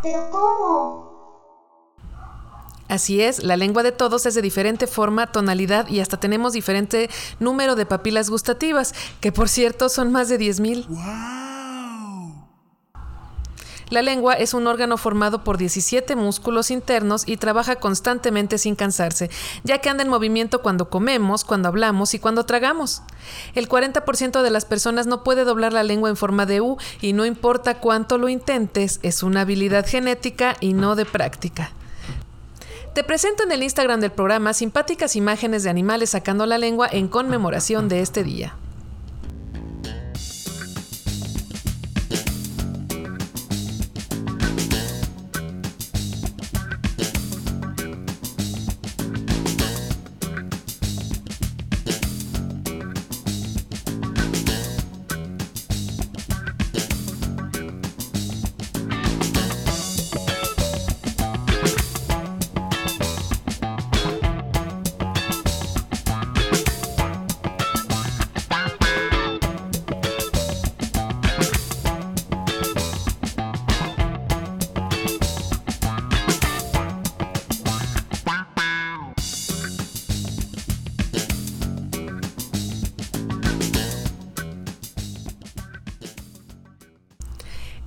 ¿Pero 0.03 0.29
cómo? 0.29 1.12
Así 2.89 3.21
es, 3.21 3.43
la 3.43 3.57
lengua 3.57 3.81
de 3.81 3.91
todos 3.91 4.25
es 4.25 4.35
de 4.35 4.41
diferente 4.41 4.87
forma, 4.87 5.31
tonalidad 5.31 5.87
y 5.87 5.99
hasta 5.99 6.19
tenemos 6.19 6.53
diferente 6.53 7.09
número 7.39 7.75
de 7.75 7.85
papilas 7.85 8.29
gustativas, 8.29 8.93
que 9.21 9.31
por 9.31 9.49
cierto 9.49 9.89
son 9.89 10.11
más 10.11 10.29
de 10.29 10.39
10.000. 10.39 10.85
La 13.89 14.01
lengua 14.01 14.33
es 14.33 14.55
un 14.55 14.65
órgano 14.65 14.97
formado 14.97 15.43
por 15.43 15.57
17 15.57 16.15
músculos 16.15 16.71
internos 16.71 17.23
y 17.27 17.37
trabaja 17.37 17.75
constantemente 17.75 18.57
sin 18.57 18.75
cansarse, 18.75 19.29
ya 19.63 19.79
que 19.79 19.89
anda 19.89 20.01
en 20.01 20.09
movimiento 20.09 20.63
cuando 20.63 20.89
comemos, 20.89 21.43
cuando 21.43 21.67
hablamos 21.67 22.15
y 22.15 22.19
cuando 22.19 22.43
tragamos. 22.43 23.03
El 23.53 23.69
40% 23.69 24.41
de 24.41 24.49
las 24.49 24.65
personas 24.65 25.05
no 25.05 25.23
puede 25.23 25.43
doblar 25.43 25.73
la 25.73 25.83
lengua 25.83 26.09
en 26.09 26.17
forma 26.17 26.47
de 26.47 26.59
U 26.59 26.77
y 27.01 27.13
no 27.13 27.23
importa 27.23 27.79
cuánto 27.79 28.17
lo 28.17 28.29
intentes, 28.29 28.99
es 29.03 29.21
una 29.21 29.41
habilidad 29.41 29.85
genética 29.85 30.57
y 30.59 30.73
no 30.73 30.95
de 30.95 31.05
práctica. 31.05 31.71
Te 32.93 33.03
presento 33.03 33.41
en 33.41 33.51
el 33.51 33.63
Instagram 33.63 34.01
del 34.01 34.11
programa 34.11 34.53
simpáticas 34.53 35.15
imágenes 35.15 35.63
de 35.63 35.71
animales 35.71 36.11
sacando 36.11 36.45
la 36.45 36.59
lengua 36.59 36.87
en 36.91 37.07
conmemoración 37.07 37.89
de 37.89 38.01
este 38.01 38.23
día. 38.23 38.55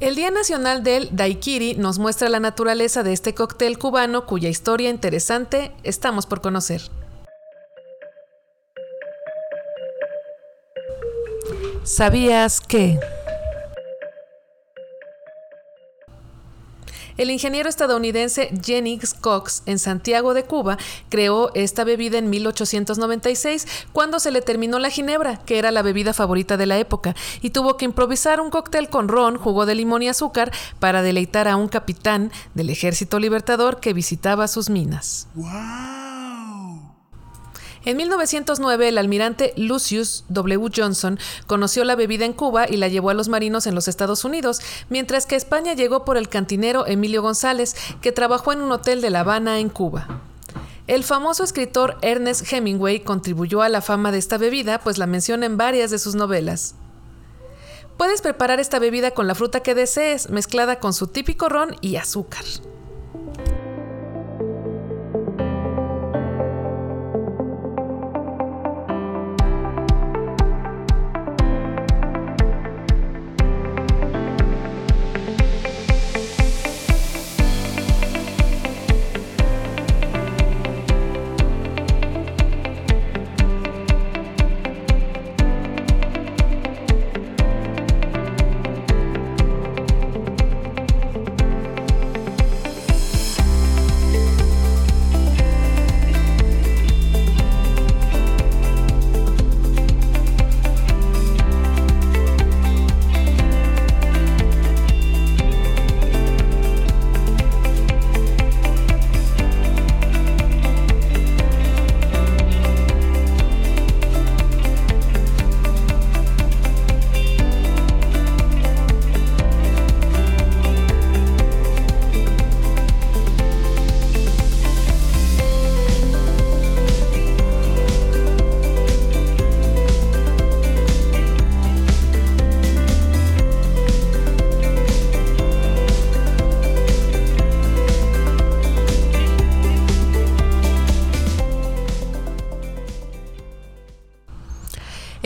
El 0.07 0.15
Día 0.15 0.31
Nacional 0.31 0.85
del 0.85 1.09
Daiquiri 1.11 1.75
nos 1.75 1.99
muestra 1.99 2.29
la 2.29 2.39
naturaleza 2.39 3.03
de 3.03 3.13
este 3.13 3.35
cóctel 3.35 3.77
cubano 3.77 4.25
cuya 4.25 4.49
historia 4.49 4.89
interesante 4.89 5.73
estamos 5.83 6.27
por 6.27 6.41
conocer. 6.41 6.81
¿Sabías 11.83 12.61
que? 12.61 13.01
El 17.17 17.31
ingeniero 17.31 17.69
estadounidense 17.69 18.51
Jennings 18.63 19.15
Cox 19.15 19.63
en 19.67 19.79
Santiago 19.79 20.35
de 20.35 20.45
Cuba 20.45 20.77
creó 21.09 21.51
esta 21.55 21.83
bebida 21.85 22.19
en 22.19 22.29
1896 22.29 23.67
cuando 23.93 24.21
se 24.21 24.31
le 24.31 24.43
terminó 24.43 24.79
la 24.79 24.91
ginebra, 24.91 25.39
que 25.39 25.59
era 25.59 25.71
la 25.71 25.83
bebida 25.83 26.13
favorita 26.13 26.57
de 26.57 26.67
la 26.67 26.79
época, 26.79 27.15
y 27.41 27.51
tuvo 27.51 27.77
que 27.77 27.87
improvisar 27.87 28.41
un 28.41 28.51
cóctel 28.51 28.91
con 28.91 29.09
ron, 29.09 29.39
jugo 29.39 29.65
de 29.65 29.75
limón 29.75 30.03
y 30.03 30.09
azúcar 30.09 30.53
para 30.79 31.03
deleitar 31.03 31.49
a 31.49 31.57
un 31.57 31.69
capitán 31.69 32.31
del 32.55 32.71
ejército 32.71 33.19
libertador 33.19 33.81
que 33.81 33.95
visitaba 33.95 34.47
sus 34.47 34.69
minas. 34.69 35.29
En 37.87 37.97
1909, 37.99 38.89
el 38.89 38.99
almirante 38.99 39.53
Lucius 39.57 40.25
W. 40.29 40.71
Johnson 40.75 41.21
conoció 41.47 41.85
la 41.85 41.95
bebida 41.95 42.25
en 42.25 42.33
Cuba 42.33 42.67
y 42.69 42.79
la 42.79 42.89
llevó 42.89 43.11
a 43.11 43.15
los 43.15 43.29
marinos 43.29 43.69
en 43.69 43.77
los 43.77 43.87
Estados 43.87 44.25
Unidos, 44.25 44.61
mientras 44.89 45.25
que 45.25 45.37
España 45.37 45.73
llegó 45.73 46.05
por 46.05 46.17
el 46.17 46.29
cantinero 46.29 46.85
Emilio 46.89 47.23
González, 47.23 47.77
que 48.01 48.11
trabajó 48.11 48.53
en 48.53 48.61
un 48.61 48.73
hotel 48.73 49.01
de 49.01 49.11
La 49.11 49.21
Habana, 49.21 49.61
en 49.61 49.69
Cuba. 49.69 50.21
El 50.89 51.05
famoso 51.05 51.45
escritor 51.45 51.97
Ernest 52.03 52.53
Hemingway 52.53 53.05
contribuyó 53.05 53.63
a 53.63 53.69
la 53.69 53.81
fama 53.81 54.11
de 54.11 54.19
esta 54.19 54.37
bebida, 54.37 54.81
pues 54.81 54.99
la 54.99 55.07
menciona 55.07 55.47
en 55.47 55.57
varias 55.57 55.93
de 55.93 56.01
sus 56.01 56.17
novelas. 56.17 56.75
Puedes 57.97 58.21
preparar 58.21 58.59
esta 58.59 58.81
bebida 58.81 59.13
con 59.13 59.29
la 59.29 59.37
fruta 59.37 59.61
que 59.61 59.77
desees, 59.77 60.29
mezclada 60.29 60.81
con 60.81 60.93
su 60.93 61.07
típico 61.07 61.49
ron 61.49 61.77
y 61.83 61.95
azúcar. 61.95 62.45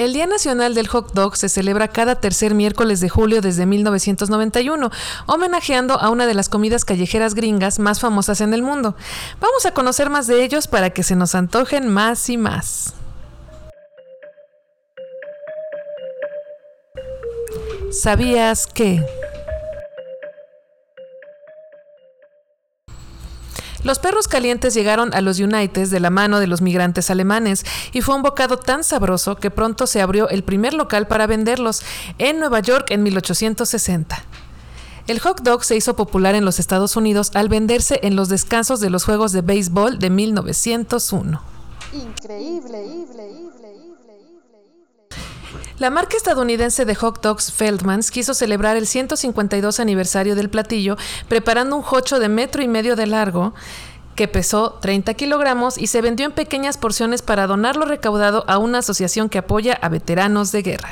El 0.01 0.15
Día 0.15 0.27
Nacional 0.27 0.73
del 0.75 0.89
Hot 0.89 1.13
Dog 1.13 1.37
se 1.37 1.51
celebra 1.51 1.87
cada 1.87 2.15
tercer 2.15 2.55
miércoles 2.55 3.01
de 3.01 3.11
julio 3.11 3.43
desde 3.43 3.67
1991, 3.67 4.91
homenajeando 5.27 6.01
a 6.01 6.09
una 6.09 6.27
de 6.27 6.33
las 6.33 6.49
comidas 6.49 6.87
callejeras 6.87 7.35
gringas 7.35 7.79
más 7.79 8.01
famosas 8.01 8.41
en 8.41 8.55
el 8.55 8.63
mundo. 8.63 8.97
Vamos 9.41 9.67
a 9.67 9.75
conocer 9.75 10.09
más 10.09 10.27
de 10.27 10.43
ellos 10.43 10.69
para 10.69 10.89
que 10.89 11.03
se 11.03 11.17
nos 11.17 11.35
antojen 11.35 11.87
más 11.87 12.31
y 12.31 12.39
más. 12.39 12.95
¿Sabías 17.93 18.67
que? 18.67 19.05
Los 23.83 23.99
perros 23.99 24.29
calientes 24.29 24.75
llegaron 24.75 25.15
a 25.15 25.23
los 25.23 25.41
United 25.41 25.89
de 25.89 26.01
la 26.01 26.11
mano 26.11 26.39
de 26.39 26.47
los 26.47 26.61
migrantes 26.61 27.11
alemanes 27.11 27.65
y 27.93 28.03
fue 28.03 28.15
un 28.15 28.23
bocado 28.23 28.59
tan 28.59 28.85
sabroso 28.85 29.37
que 29.37 29.51
pronto 29.51 29.87
se 29.87 30.03
abrió 30.03 30.29
el 30.29 30.45
primer 30.45 30.75
local 30.75 31.07
para 31.07 31.27
venderlos 31.27 31.83
en 32.19 32.39
Nueva 32.39 32.61
York 32.61 32.91
en 32.91 33.03
1860. 33.03 34.23
El 35.07 35.19
hot 35.19 35.41
dog 35.43 35.65
se 35.65 35.77
hizo 35.77 35.97
popular 35.97 36.35
en 36.35 36.45
los 36.45 36.59
Estados 36.59 36.95
Unidos 36.95 37.31
al 37.35 37.49
venderse 37.49 38.01
en 38.03 38.17
los 38.17 38.29
descansos 38.29 38.81
de 38.81 38.91
los 38.91 39.05
Juegos 39.05 39.33
de 39.33 39.41
Béisbol 39.41 39.99
de 39.99 40.11
1901. 40.11 41.43
Increíble, 41.93 42.85
La 45.81 45.89
marca 45.89 46.15
estadounidense 46.19 46.85
de 46.85 46.95
hot 46.95 47.23
dogs 47.23 47.51
Feldmans 47.51 48.11
quiso 48.11 48.35
celebrar 48.35 48.77
el 48.77 48.87
152 48.87 49.81
aniversario 49.81 50.35
del 50.37 50.51
platillo 50.51 50.99
preparando 51.27 51.75
un 51.75 51.85
hocho 51.91 52.19
de 52.19 52.29
metro 52.29 52.63
y 52.63 52.69
medio 52.69 52.97
de 52.97 53.07
largo 53.07 53.55
que 54.15 54.29
pesó 54.29 54.79
30 54.83 55.15
kilogramos 55.15 55.79
y 55.79 55.87
se 55.87 56.03
vendió 56.03 56.27
en 56.27 56.33
pequeñas 56.33 56.77
porciones 56.77 57.23
para 57.23 57.47
donar 57.47 57.77
lo 57.77 57.87
recaudado 57.87 58.45
a 58.47 58.59
una 58.59 58.81
asociación 58.81 59.31
que 59.31 59.39
apoya 59.39 59.73
a 59.73 59.89
veteranos 59.89 60.53
de 60.53 60.61
guerra. 60.61 60.91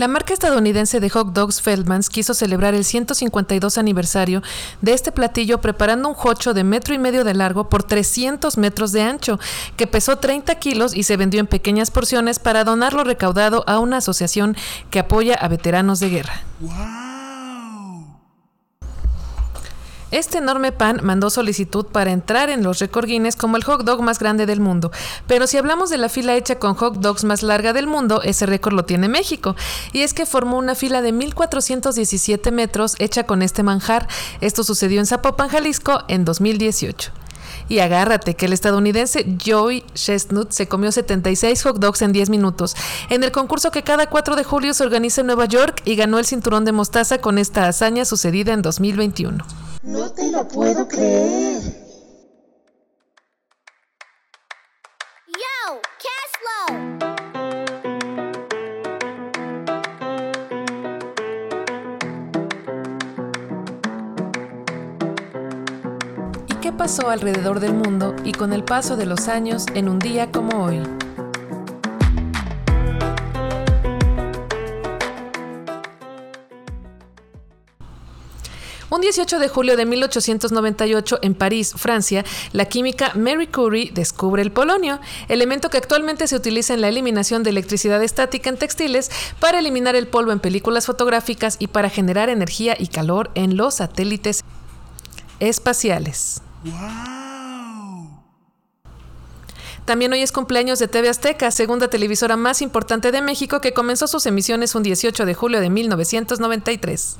La 0.00 0.08
marca 0.08 0.32
estadounidense 0.32 0.98
de 0.98 1.10
hot 1.10 1.34
dogs 1.34 1.60
Feldmans 1.60 2.08
quiso 2.08 2.32
celebrar 2.32 2.72
el 2.72 2.86
152 2.86 3.76
aniversario 3.76 4.42
de 4.80 4.94
este 4.94 5.12
platillo 5.12 5.60
preparando 5.60 6.08
un 6.08 6.14
hocho 6.18 6.54
de 6.54 6.64
metro 6.64 6.94
y 6.94 6.98
medio 6.98 7.22
de 7.22 7.34
largo 7.34 7.68
por 7.68 7.82
300 7.82 8.56
metros 8.56 8.92
de 8.92 9.02
ancho, 9.02 9.38
que 9.76 9.86
pesó 9.86 10.16
30 10.16 10.54
kilos 10.54 10.96
y 10.96 11.02
se 11.02 11.18
vendió 11.18 11.38
en 11.38 11.46
pequeñas 11.46 11.90
porciones 11.90 12.38
para 12.38 12.64
donar 12.64 12.94
lo 12.94 13.04
recaudado 13.04 13.62
a 13.66 13.78
una 13.78 13.98
asociación 13.98 14.56
que 14.88 15.00
apoya 15.00 15.34
a 15.34 15.48
veteranos 15.48 16.00
de 16.00 16.08
guerra. 16.08 16.44
Este 20.10 20.38
enorme 20.38 20.72
pan 20.72 21.00
mandó 21.04 21.30
solicitud 21.30 21.86
para 21.86 22.10
entrar 22.10 22.50
en 22.50 22.64
los 22.64 22.80
récord 22.80 23.06
Guinness 23.06 23.36
como 23.36 23.56
el 23.56 23.64
hot 23.64 23.84
dog 23.84 24.02
más 24.02 24.18
grande 24.18 24.44
del 24.44 24.60
mundo. 24.60 24.90
Pero 25.28 25.46
si 25.46 25.56
hablamos 25.56 25.88
de 25.88 25.98
la 25.98 26.08
fila 26.08 26.34
hecha 26.34 26.58
con 26.58 26.74
hot 26.74 26.96
dogs 26.96 27.22
más 27.22 27.44
larga 27.44 27.72
del 27.72 27.86
mundo, 27.86 28.20
ese 28.22 28.46
récord 28.46 28.74
lo 28.74 28.84
tiene 28.84 29.08
México. 29.08 29.54
Y 29.92 30.00
es 30.00 30.12
que 30.12 30.26
formó 30.26 30.58
una 30.58 30.74
fila 30.74 31.00
de 31.00 31.14
1.417 31.14 32.50
metros 32.50 32.96
hecha 32.98 33.22
con 33.24 33.42
este 33.42 33.62
manjar. 33.62 34.08
Esto 34.40 34.64
sucedió 34.64 34.98
en 34.98 35.06
Zapopan, 35.06 35.48
Jalisco, 35.48 36.02
en 36.08 36.24
2018. 36.24 37.12
Y 37.68 37.78
agárrate 37.78 38.34
que 38.34 38.46
el 38.46 38.52
estadounidense 38.52 39.36
Joey 39.44 39.84
Chestnut 39.94 40.50
se 40.50 40.66
comió 40.66 40.90
76 40.90 41.62
hot 41.62 41.76
dogs 41.78 42.02
en 42.02 42.12
10 42.12 42.30
minutos 42.30 42.74
en 43.10 43.22
el 43.22 43.30
concurso 43.30 43.70
que 43.70 43.84
cada 43.84 44.08
4 44.08 44.34
de 44.34 44.42
julio 44.42 44.74
se 44.74 44.82
organiza 44.82 45.20
en 45.20 45.28
Nueva 45.28 45.44
York 45.44 45.80
y 45.84 45.94
ganó 45.94 46.18
el 46.18 46.26
cinturón 46.26 46.64
de 46.64 46.72
mostaza 46.72 47.18
con 47.18 47.38
esta 47.38 47.68
hazaña 47.68 48.04
sucedida 48.04 48.52
en 48.52 48.62
2021. 48.62 49.69
No 49.82 50.12
te 50.12 50.30
lo 50.30 50.46
puedo 50.46 50.86
creer. 50.86 51.62
Yo, 55.26 55.80
¿Y 66.46 66.54
qué 66.60 66.72
pasó 66.72 67.08
alrededor 67.08 67.58
del 67.60 67.72
mundo 67.72 68.14
y 68.22 68.32
con 68.32 68.52
el 68.52 68.64
paso 68.64 68.98
de 68.98 69.06
los 69.06 69.28
años 69.28 69.64
en 69.74 69.88
un 69.88 69.98
día 69.98 70.30
como 70.30 70.62
hoy? 70.62 70.82
Un 78.90 79.00
18 79.00 79.38
de 79.38 79.48
julio 79.48 79.76
de 79.76 79.86
1898 79.86 81.20
en 81.22 81.34
París, 81.36 81.74
Francia, 81.76 82.24
la 82.52 82.64
química 82.64 83.12
Mary 83.14 83.46
Curie 83.46 83.92
descubre 83.94 84.42
el 84.42 84.50
polonio, 84.50 84.98
elemento 85.28 85.70
que 85.70 85.78
actualmente 85.78 86.26
se 86.26 86.34
utiliza 86.34 86.74
en 86.74 86.80
la 86.80 86.88
eliminación 86.88 87.44
de 87.44 87.50
electricidad 87.50 88.02
estática 88.02 88.50
en 88.50 88.56
textiles 88.56 89.08
para 89.38 89.60
eliminar 89.60 89.94
el 89.94 90.08
polvo 90.08 90.32
en 90.32 90.40
películas 90.40 90.86
fotográficas 90.86 91.54
y 91.60 91.68
para 91.68 91.88
generar 91.88 92.30
energía 92.30 92.74
y 92.76 92.88
calor 92.88 93.30
en 93.36 93.56
los 93.56 93.74
satélites 93.74 94.42
espaciales. 95.38 96.42
También 99.84 100.12
hoy 100.12 100.22
es 100.22 100.32
cumpleaños 100.32 100.80
de 100.80 100.88
TV 100.88 101.08
Azteca, 101.08 101.52
segunda 101.52 101.88
televisora 101.88 102.36
más 102.36 102.60
importante 102.60 103.12
de 103.12 103.22
México 103.22 103.60
que 103.60 103.72
comenzó 103.72 104.08
sus 104.08 104.26
emisiones 104.26 104.74
un 104.74 104.82
18 104.82 105.26
de 105.26 105.34
julio 105.34 105.60
de 105.60 105.70
1993. 105.70 107.18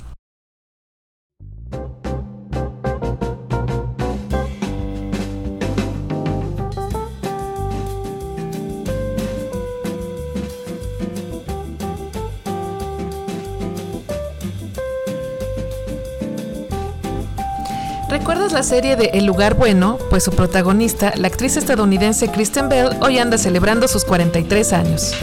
¿Recuerdas 18.11 18.51
la 18.51 18.61
serie 18.61 18.97
de 18.97 19.11
El 19.13 19.25
lugar 19.25 19.53
bueno? 19.53 19.97
Pues 20.09 20.25
su 20.25 20.31
protagonista, 20.31 21.13
la 21.15 21.29
actriz 21.29 21.55
estadounidense 21.55 22.29
Kristen 22.29 22.67
Bell, 22.67 22.89
hoy 22.99 23.17
anda 23.19 23.37
celebrando 23.37 23.87
sus 23.87 24.03
43 24.03 24.73
años. 24.73 25.15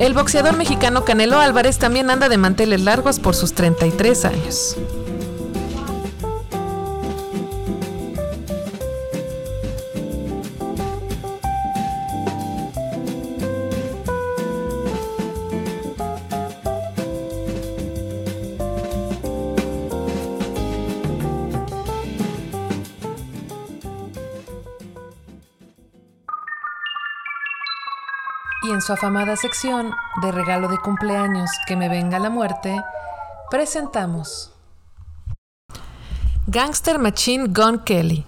El 0.00 0.12
boxeador 0.12 0.56
mexicano 0.56 1.04
Canelo 1.04 1.38
Álvarez 1.38 1.78
también 1.78 2.10
anda 2.10 2.28
de 2.28 2.36
manteles 2.36 2.80
largos 2.80 3.20
por 3.20 3.36
sus 3.36 3.52
33 3.54 4.24
años. 4.24 4.76
Su 28.90 28.94
afamada 28.94 29.36
sección 29.36 29.94
de 30.20 30.32
regalo 30.32 30.66
de 30.66 30.76
cumpleaños 30.76 31.48
que 31.68 31.76
me 31.76 31.88
venga 31.88 32.18
la 32.18 32.28
muerte, 32.28 32.82
presentamos 33.48 34.52
Gangster 36.48 36.98
Machine 36.98 37.46
Gun 37.50 37.84
Kelly. 37.84 38.26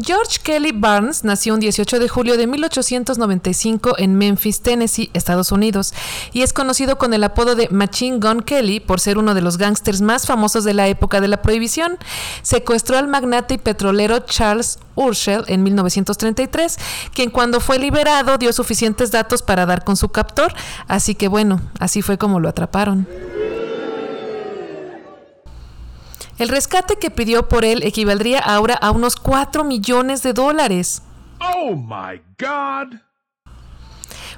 George 0.00 0.38
Kelly 0.42 0.72
Barnes 0.72 1.24
nació 1.24 1.54
un 1.54 1.60
18 1.60 1.98
de 1.98 2.08
julio 2.08 2.36
de 2.36 2.46
1895 2.46 3.96
en 3.98 4.16
Memphis, 4.16 4.60
Tennessee, 4.60 5.10
Estados 5.14 5.52
Unidos, 5.52 5.94
y 6.32 6.42
es 6.42 6.52
conocido 6.52 6.98
con 6.98 7.14
el 7.14 7.24
apodo 7.24 7.54
de 7.54 7.68
Machine 7.68 8.18
Gun 8.18 8.42
Kelly 8.42 8.80
por 8.80 9.00
ser 9.00 9.18
uno 9.18 9.34
de 9.34 9.40
los 9.40 9.58
gángsters 9.58 10.00
más 10.00 10.26
famosos 10.26 10.64
de 10.64 10.74
la 10.74 10.88
época 10.88 11.20
de 11.20 11.28
la 11.28 11.42
prohibición. 11.42 11.98
Secuestró 12.42 12.98
al 12.98 13.08
magnate 13.08 13.54
y 13.54 13.58
petrolero 13.58 14.20
Charles 14.20 14.78
Urschel 14.94 15.44
en 15.46 15.62
1933, 15.62 16.78
quien 17.14 17.30
cuando 17.30 17.60
fue 17.60 17.78
liberado 17.78 18.38
dio 18.38 18.52
suficientes 18.52 19.10
datos 19.10 19.42
para 19.42 19.66
dar 19.66 19.84
con 19.84 19.96
su 19.96 20.08
captor, 20.08 20.52
así 20.88 21.14
que 21.14 21.28
bueno, 21.28 21.60
así 21.78 22.02
fue 22.02 22.18
como 22.18 22.40
lo 22.40 22.48
atraparon. 22.48 23.06
El 26.38 26.48
rescate 26.48 26.96
que 26.96 27.10
pidió 27.10 27.48
por 27.48 27.64
él 27.64 27.82
equivaldría 27.82 28.40
ahora 28.40 28.74
a 28.74 28.90
unos 28.90 29.16
4 29.16 29.64
millones 29.64 30.22
de 30.22 30.34
dólares. 30.34 31.02
Oh 31.40 31.74
my 31.74 32.20
God. 32.38 32.98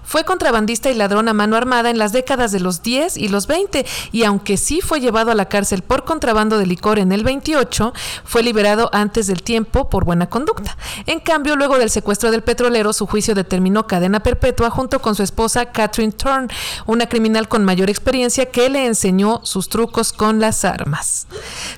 Fue 0.08 0.24
contrabandista 0.24 0.90
y 0.90 0.94
ladrón 0.94 1.28
a 1.28 1.34
mano 1.34 1.54
armada 1.54 1.90
en 1.90 1.98
las 1.98 2.12
décadas 2.12 2.50
de 2.50 2.60
los 2.60 2.82
10 2.82 3.18
y 3.18 3.28
los 3.28 3.46
20 3.46 3.84
y 4.10 4.24
aunque 4.24 4.56
sí 4.56 4.80
fue 4.80 5.00
llevado 5.00 5.30
a 5.30 5.34
la 5.34 5.50
cárcel 5.50 5.82
por 5.82 6.06
contrabando 6.06 6.56
de 6.56 6.64
licor 6.64 6.98
en 6.98 7.12
el 7.12 7.24
28, 7.24 7.92
fue 8.24 8.42
liberado 8.42 8.88
antes 8.94 9.26
del 9.26 9.42
tiempo 9.42 9.90
por 9.90 10.06
buena 10.06 10.30
conducta. 10.30 10.78
En 11.04 11.20
cambio, 11.20 11.56
luego 11.56 11.76
del 11.76 11.90
secuestro 11.90 12.30
del 12.30 12.42
petrolero, 12.42 12.94
su 12.94 13.06
juicio 13.06 13.34
determinó 13.34 13.86
cadena 13.86 14.20
perpetua 14.20 14.70
junto 14.70 15.02
con 15.02 15.14
su 15.14 15.22
esposa 15.22 15.66
Catherine 15.72 16.14
Thorne, 16.14 16.48
una 16.86 17.06
criminal 17.06 17.46
con 17.46 17.66
mayor 17.66 17.90
experiencia 17.90 18.46
que 18.46 18.70
le 18.70 18.86
enseñó 18.86 19.42
sus 19.44 19.68
trucos 19.68 20.14
con 20.14 20.40
las 20.40 20.64
armas. 20.64 21.26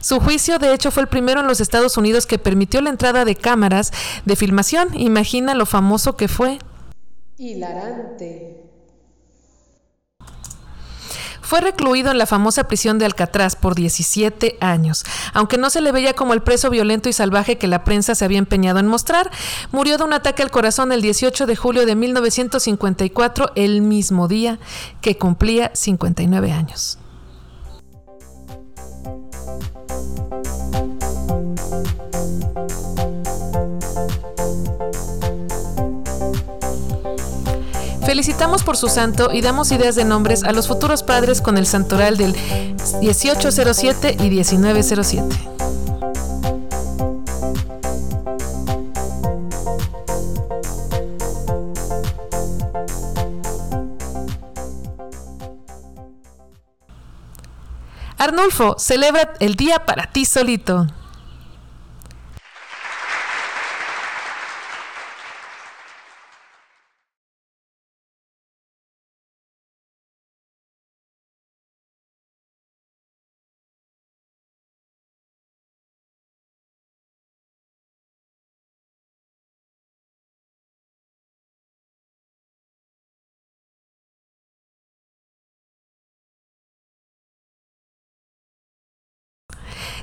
Su 0.01 0.21
juicio, 0.21 0.61
de 0.61 0.73
hecho, 0.73 0.93
fue 0.93 1.03
el 1.03 1.09
primero 1.09 1.41
en 1.41 1.49
los 1.49 1.61
Estados 1.61 1.97
Unidos 1.97 2.27
que 2.27 2.39
permitió 2.39 2.81
la 2.81 2.91
entrada 2.91 3.25
de 3.25 3.35
cámaras 3.35 3.93
de 4.25 4.37
filmación. 4.37 4.89
Imagina 4.95 5.57
lo 5.57 5.67
famoso 5.67 6.15
que 6.15 6.29
fue. 6.29 6.61
Hilarante. 7.41 8.61
Fue 11.41 11.63
recluido 11.63 12.11
en 12.11 12.19
la 12.19 12.27
famosa 12.27 12.65
prisión 12.69 12.99
de 12.99 13.07
Alcatraz 13.07 13.57
por 13.57 13.75
17 13.75 14.59
años. 14.61 15.05
Aunque 15.33 15.57
no 15.57 15.71
se 15.71 15.81
le 15.81 15.91
veía 15.91 16.13
como 16.13 16.35
el 16.35 16.43
preso 16.43 16.69
violento 16.69 17.09
y 17.09 17.15
salvaje 17.15 17.57
que 17.57 17.67
la 17.67 17.83
prensa 17.83 18.15
se 18.15 18.27
había 18.27 18.37
empeñado 18.37 18.79
en 18.79 18.87
mostrar, 18.89 19.31
murió 19.73 19.97
de 19.97 20.05
un 20.05 20.13
ataque 20.13 20.43
al 20.43 20.51
corazón 20.51 20.93
el 20.93 21.01
18 21.01 21.47
de 21.47 21.57
julio 21.57 21.87
de 21.87 21.97
1954, 21.97 23.53
el 23.55 23.81
mismo 23.81 24.29
día 24.29 24.59
que 25.01 25.17
cumplía 25.17 25.71
59 25.73 26.53
años. 26.53 26.99
Felicitamos 38.11 38.65
por 38.65 38.77
su 38.77 38.89
santo 38.89 39.31
y 39.33 39.41
damos 39.41 39.71
ideas 39.71 39.95
de 39.95 40.05
nombres 40.05 40.43
a 40.43 40.51
los 40.51 40.67
futuros 40.67 41.05
padres 41.05 41.41
con 41.41 41.57
el 41.57 41.65
santoral 41.65 42.17
del 42.17 42.35
1807 43.01 44.17
y 44.19 44.31
1907. 44.31 45.37
Arnulfo, 58.19 58.75
celebra 58.77 59.35
el 59.39 59.55
día 59.55 59.87
para 59.87 60.11
ti 60.11 60.25
solito. 60.25 60.89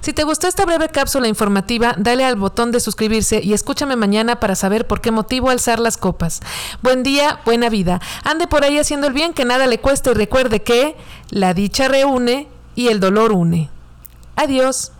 Si 0.01 0.13
te 0.13 0.23
gustó 0.23 0.47
esta 0.47 0.65
breve 0.65 0.89
cápsula 0.89 1.27
informativa, 1.27 1.95
dale 1.97 2.25
al 2.25 2.35
botón 2.35 2.71
de 2.71 2.79
suscribirse 2.79 3.41
y 3.43 3.53
escúchame 3.53 3.95
mañana 3.95 4.39
para 4.39 4.55
saber 4.55 4.87
por 4.87 5.01
qué 5.01 5.11
motivo 5.11 5.49
alzar 5.49 5.79
las 5.79 5.97
copas. 5.97 6.41
Buen 6.81 7.03
día, 7.03 7.39
buena 7.45 7.69
vida. 7.69 8.01
Ande 8.23 8.47
por 8.47 8.63
ahí 8.63 8.79
haciendo 8.79 9.07
el 9.07 9.13
bien 9.13 9.33
que 9.33 9.45
nada 9.45 9.67
le 9.67 9.79
cueste 9.79 10.11
y 10.11 10.13
recuerde 10.13 10.61
que 10.63 10.95
la 11.29 11.53
dicha 11.53 11.87
reúne 11.87 12.47
y 12.75 12.87
el 12.87 12.99
dolor 12.99 13.31
une. 13.31 13.69
Adiós. 14.35 14.91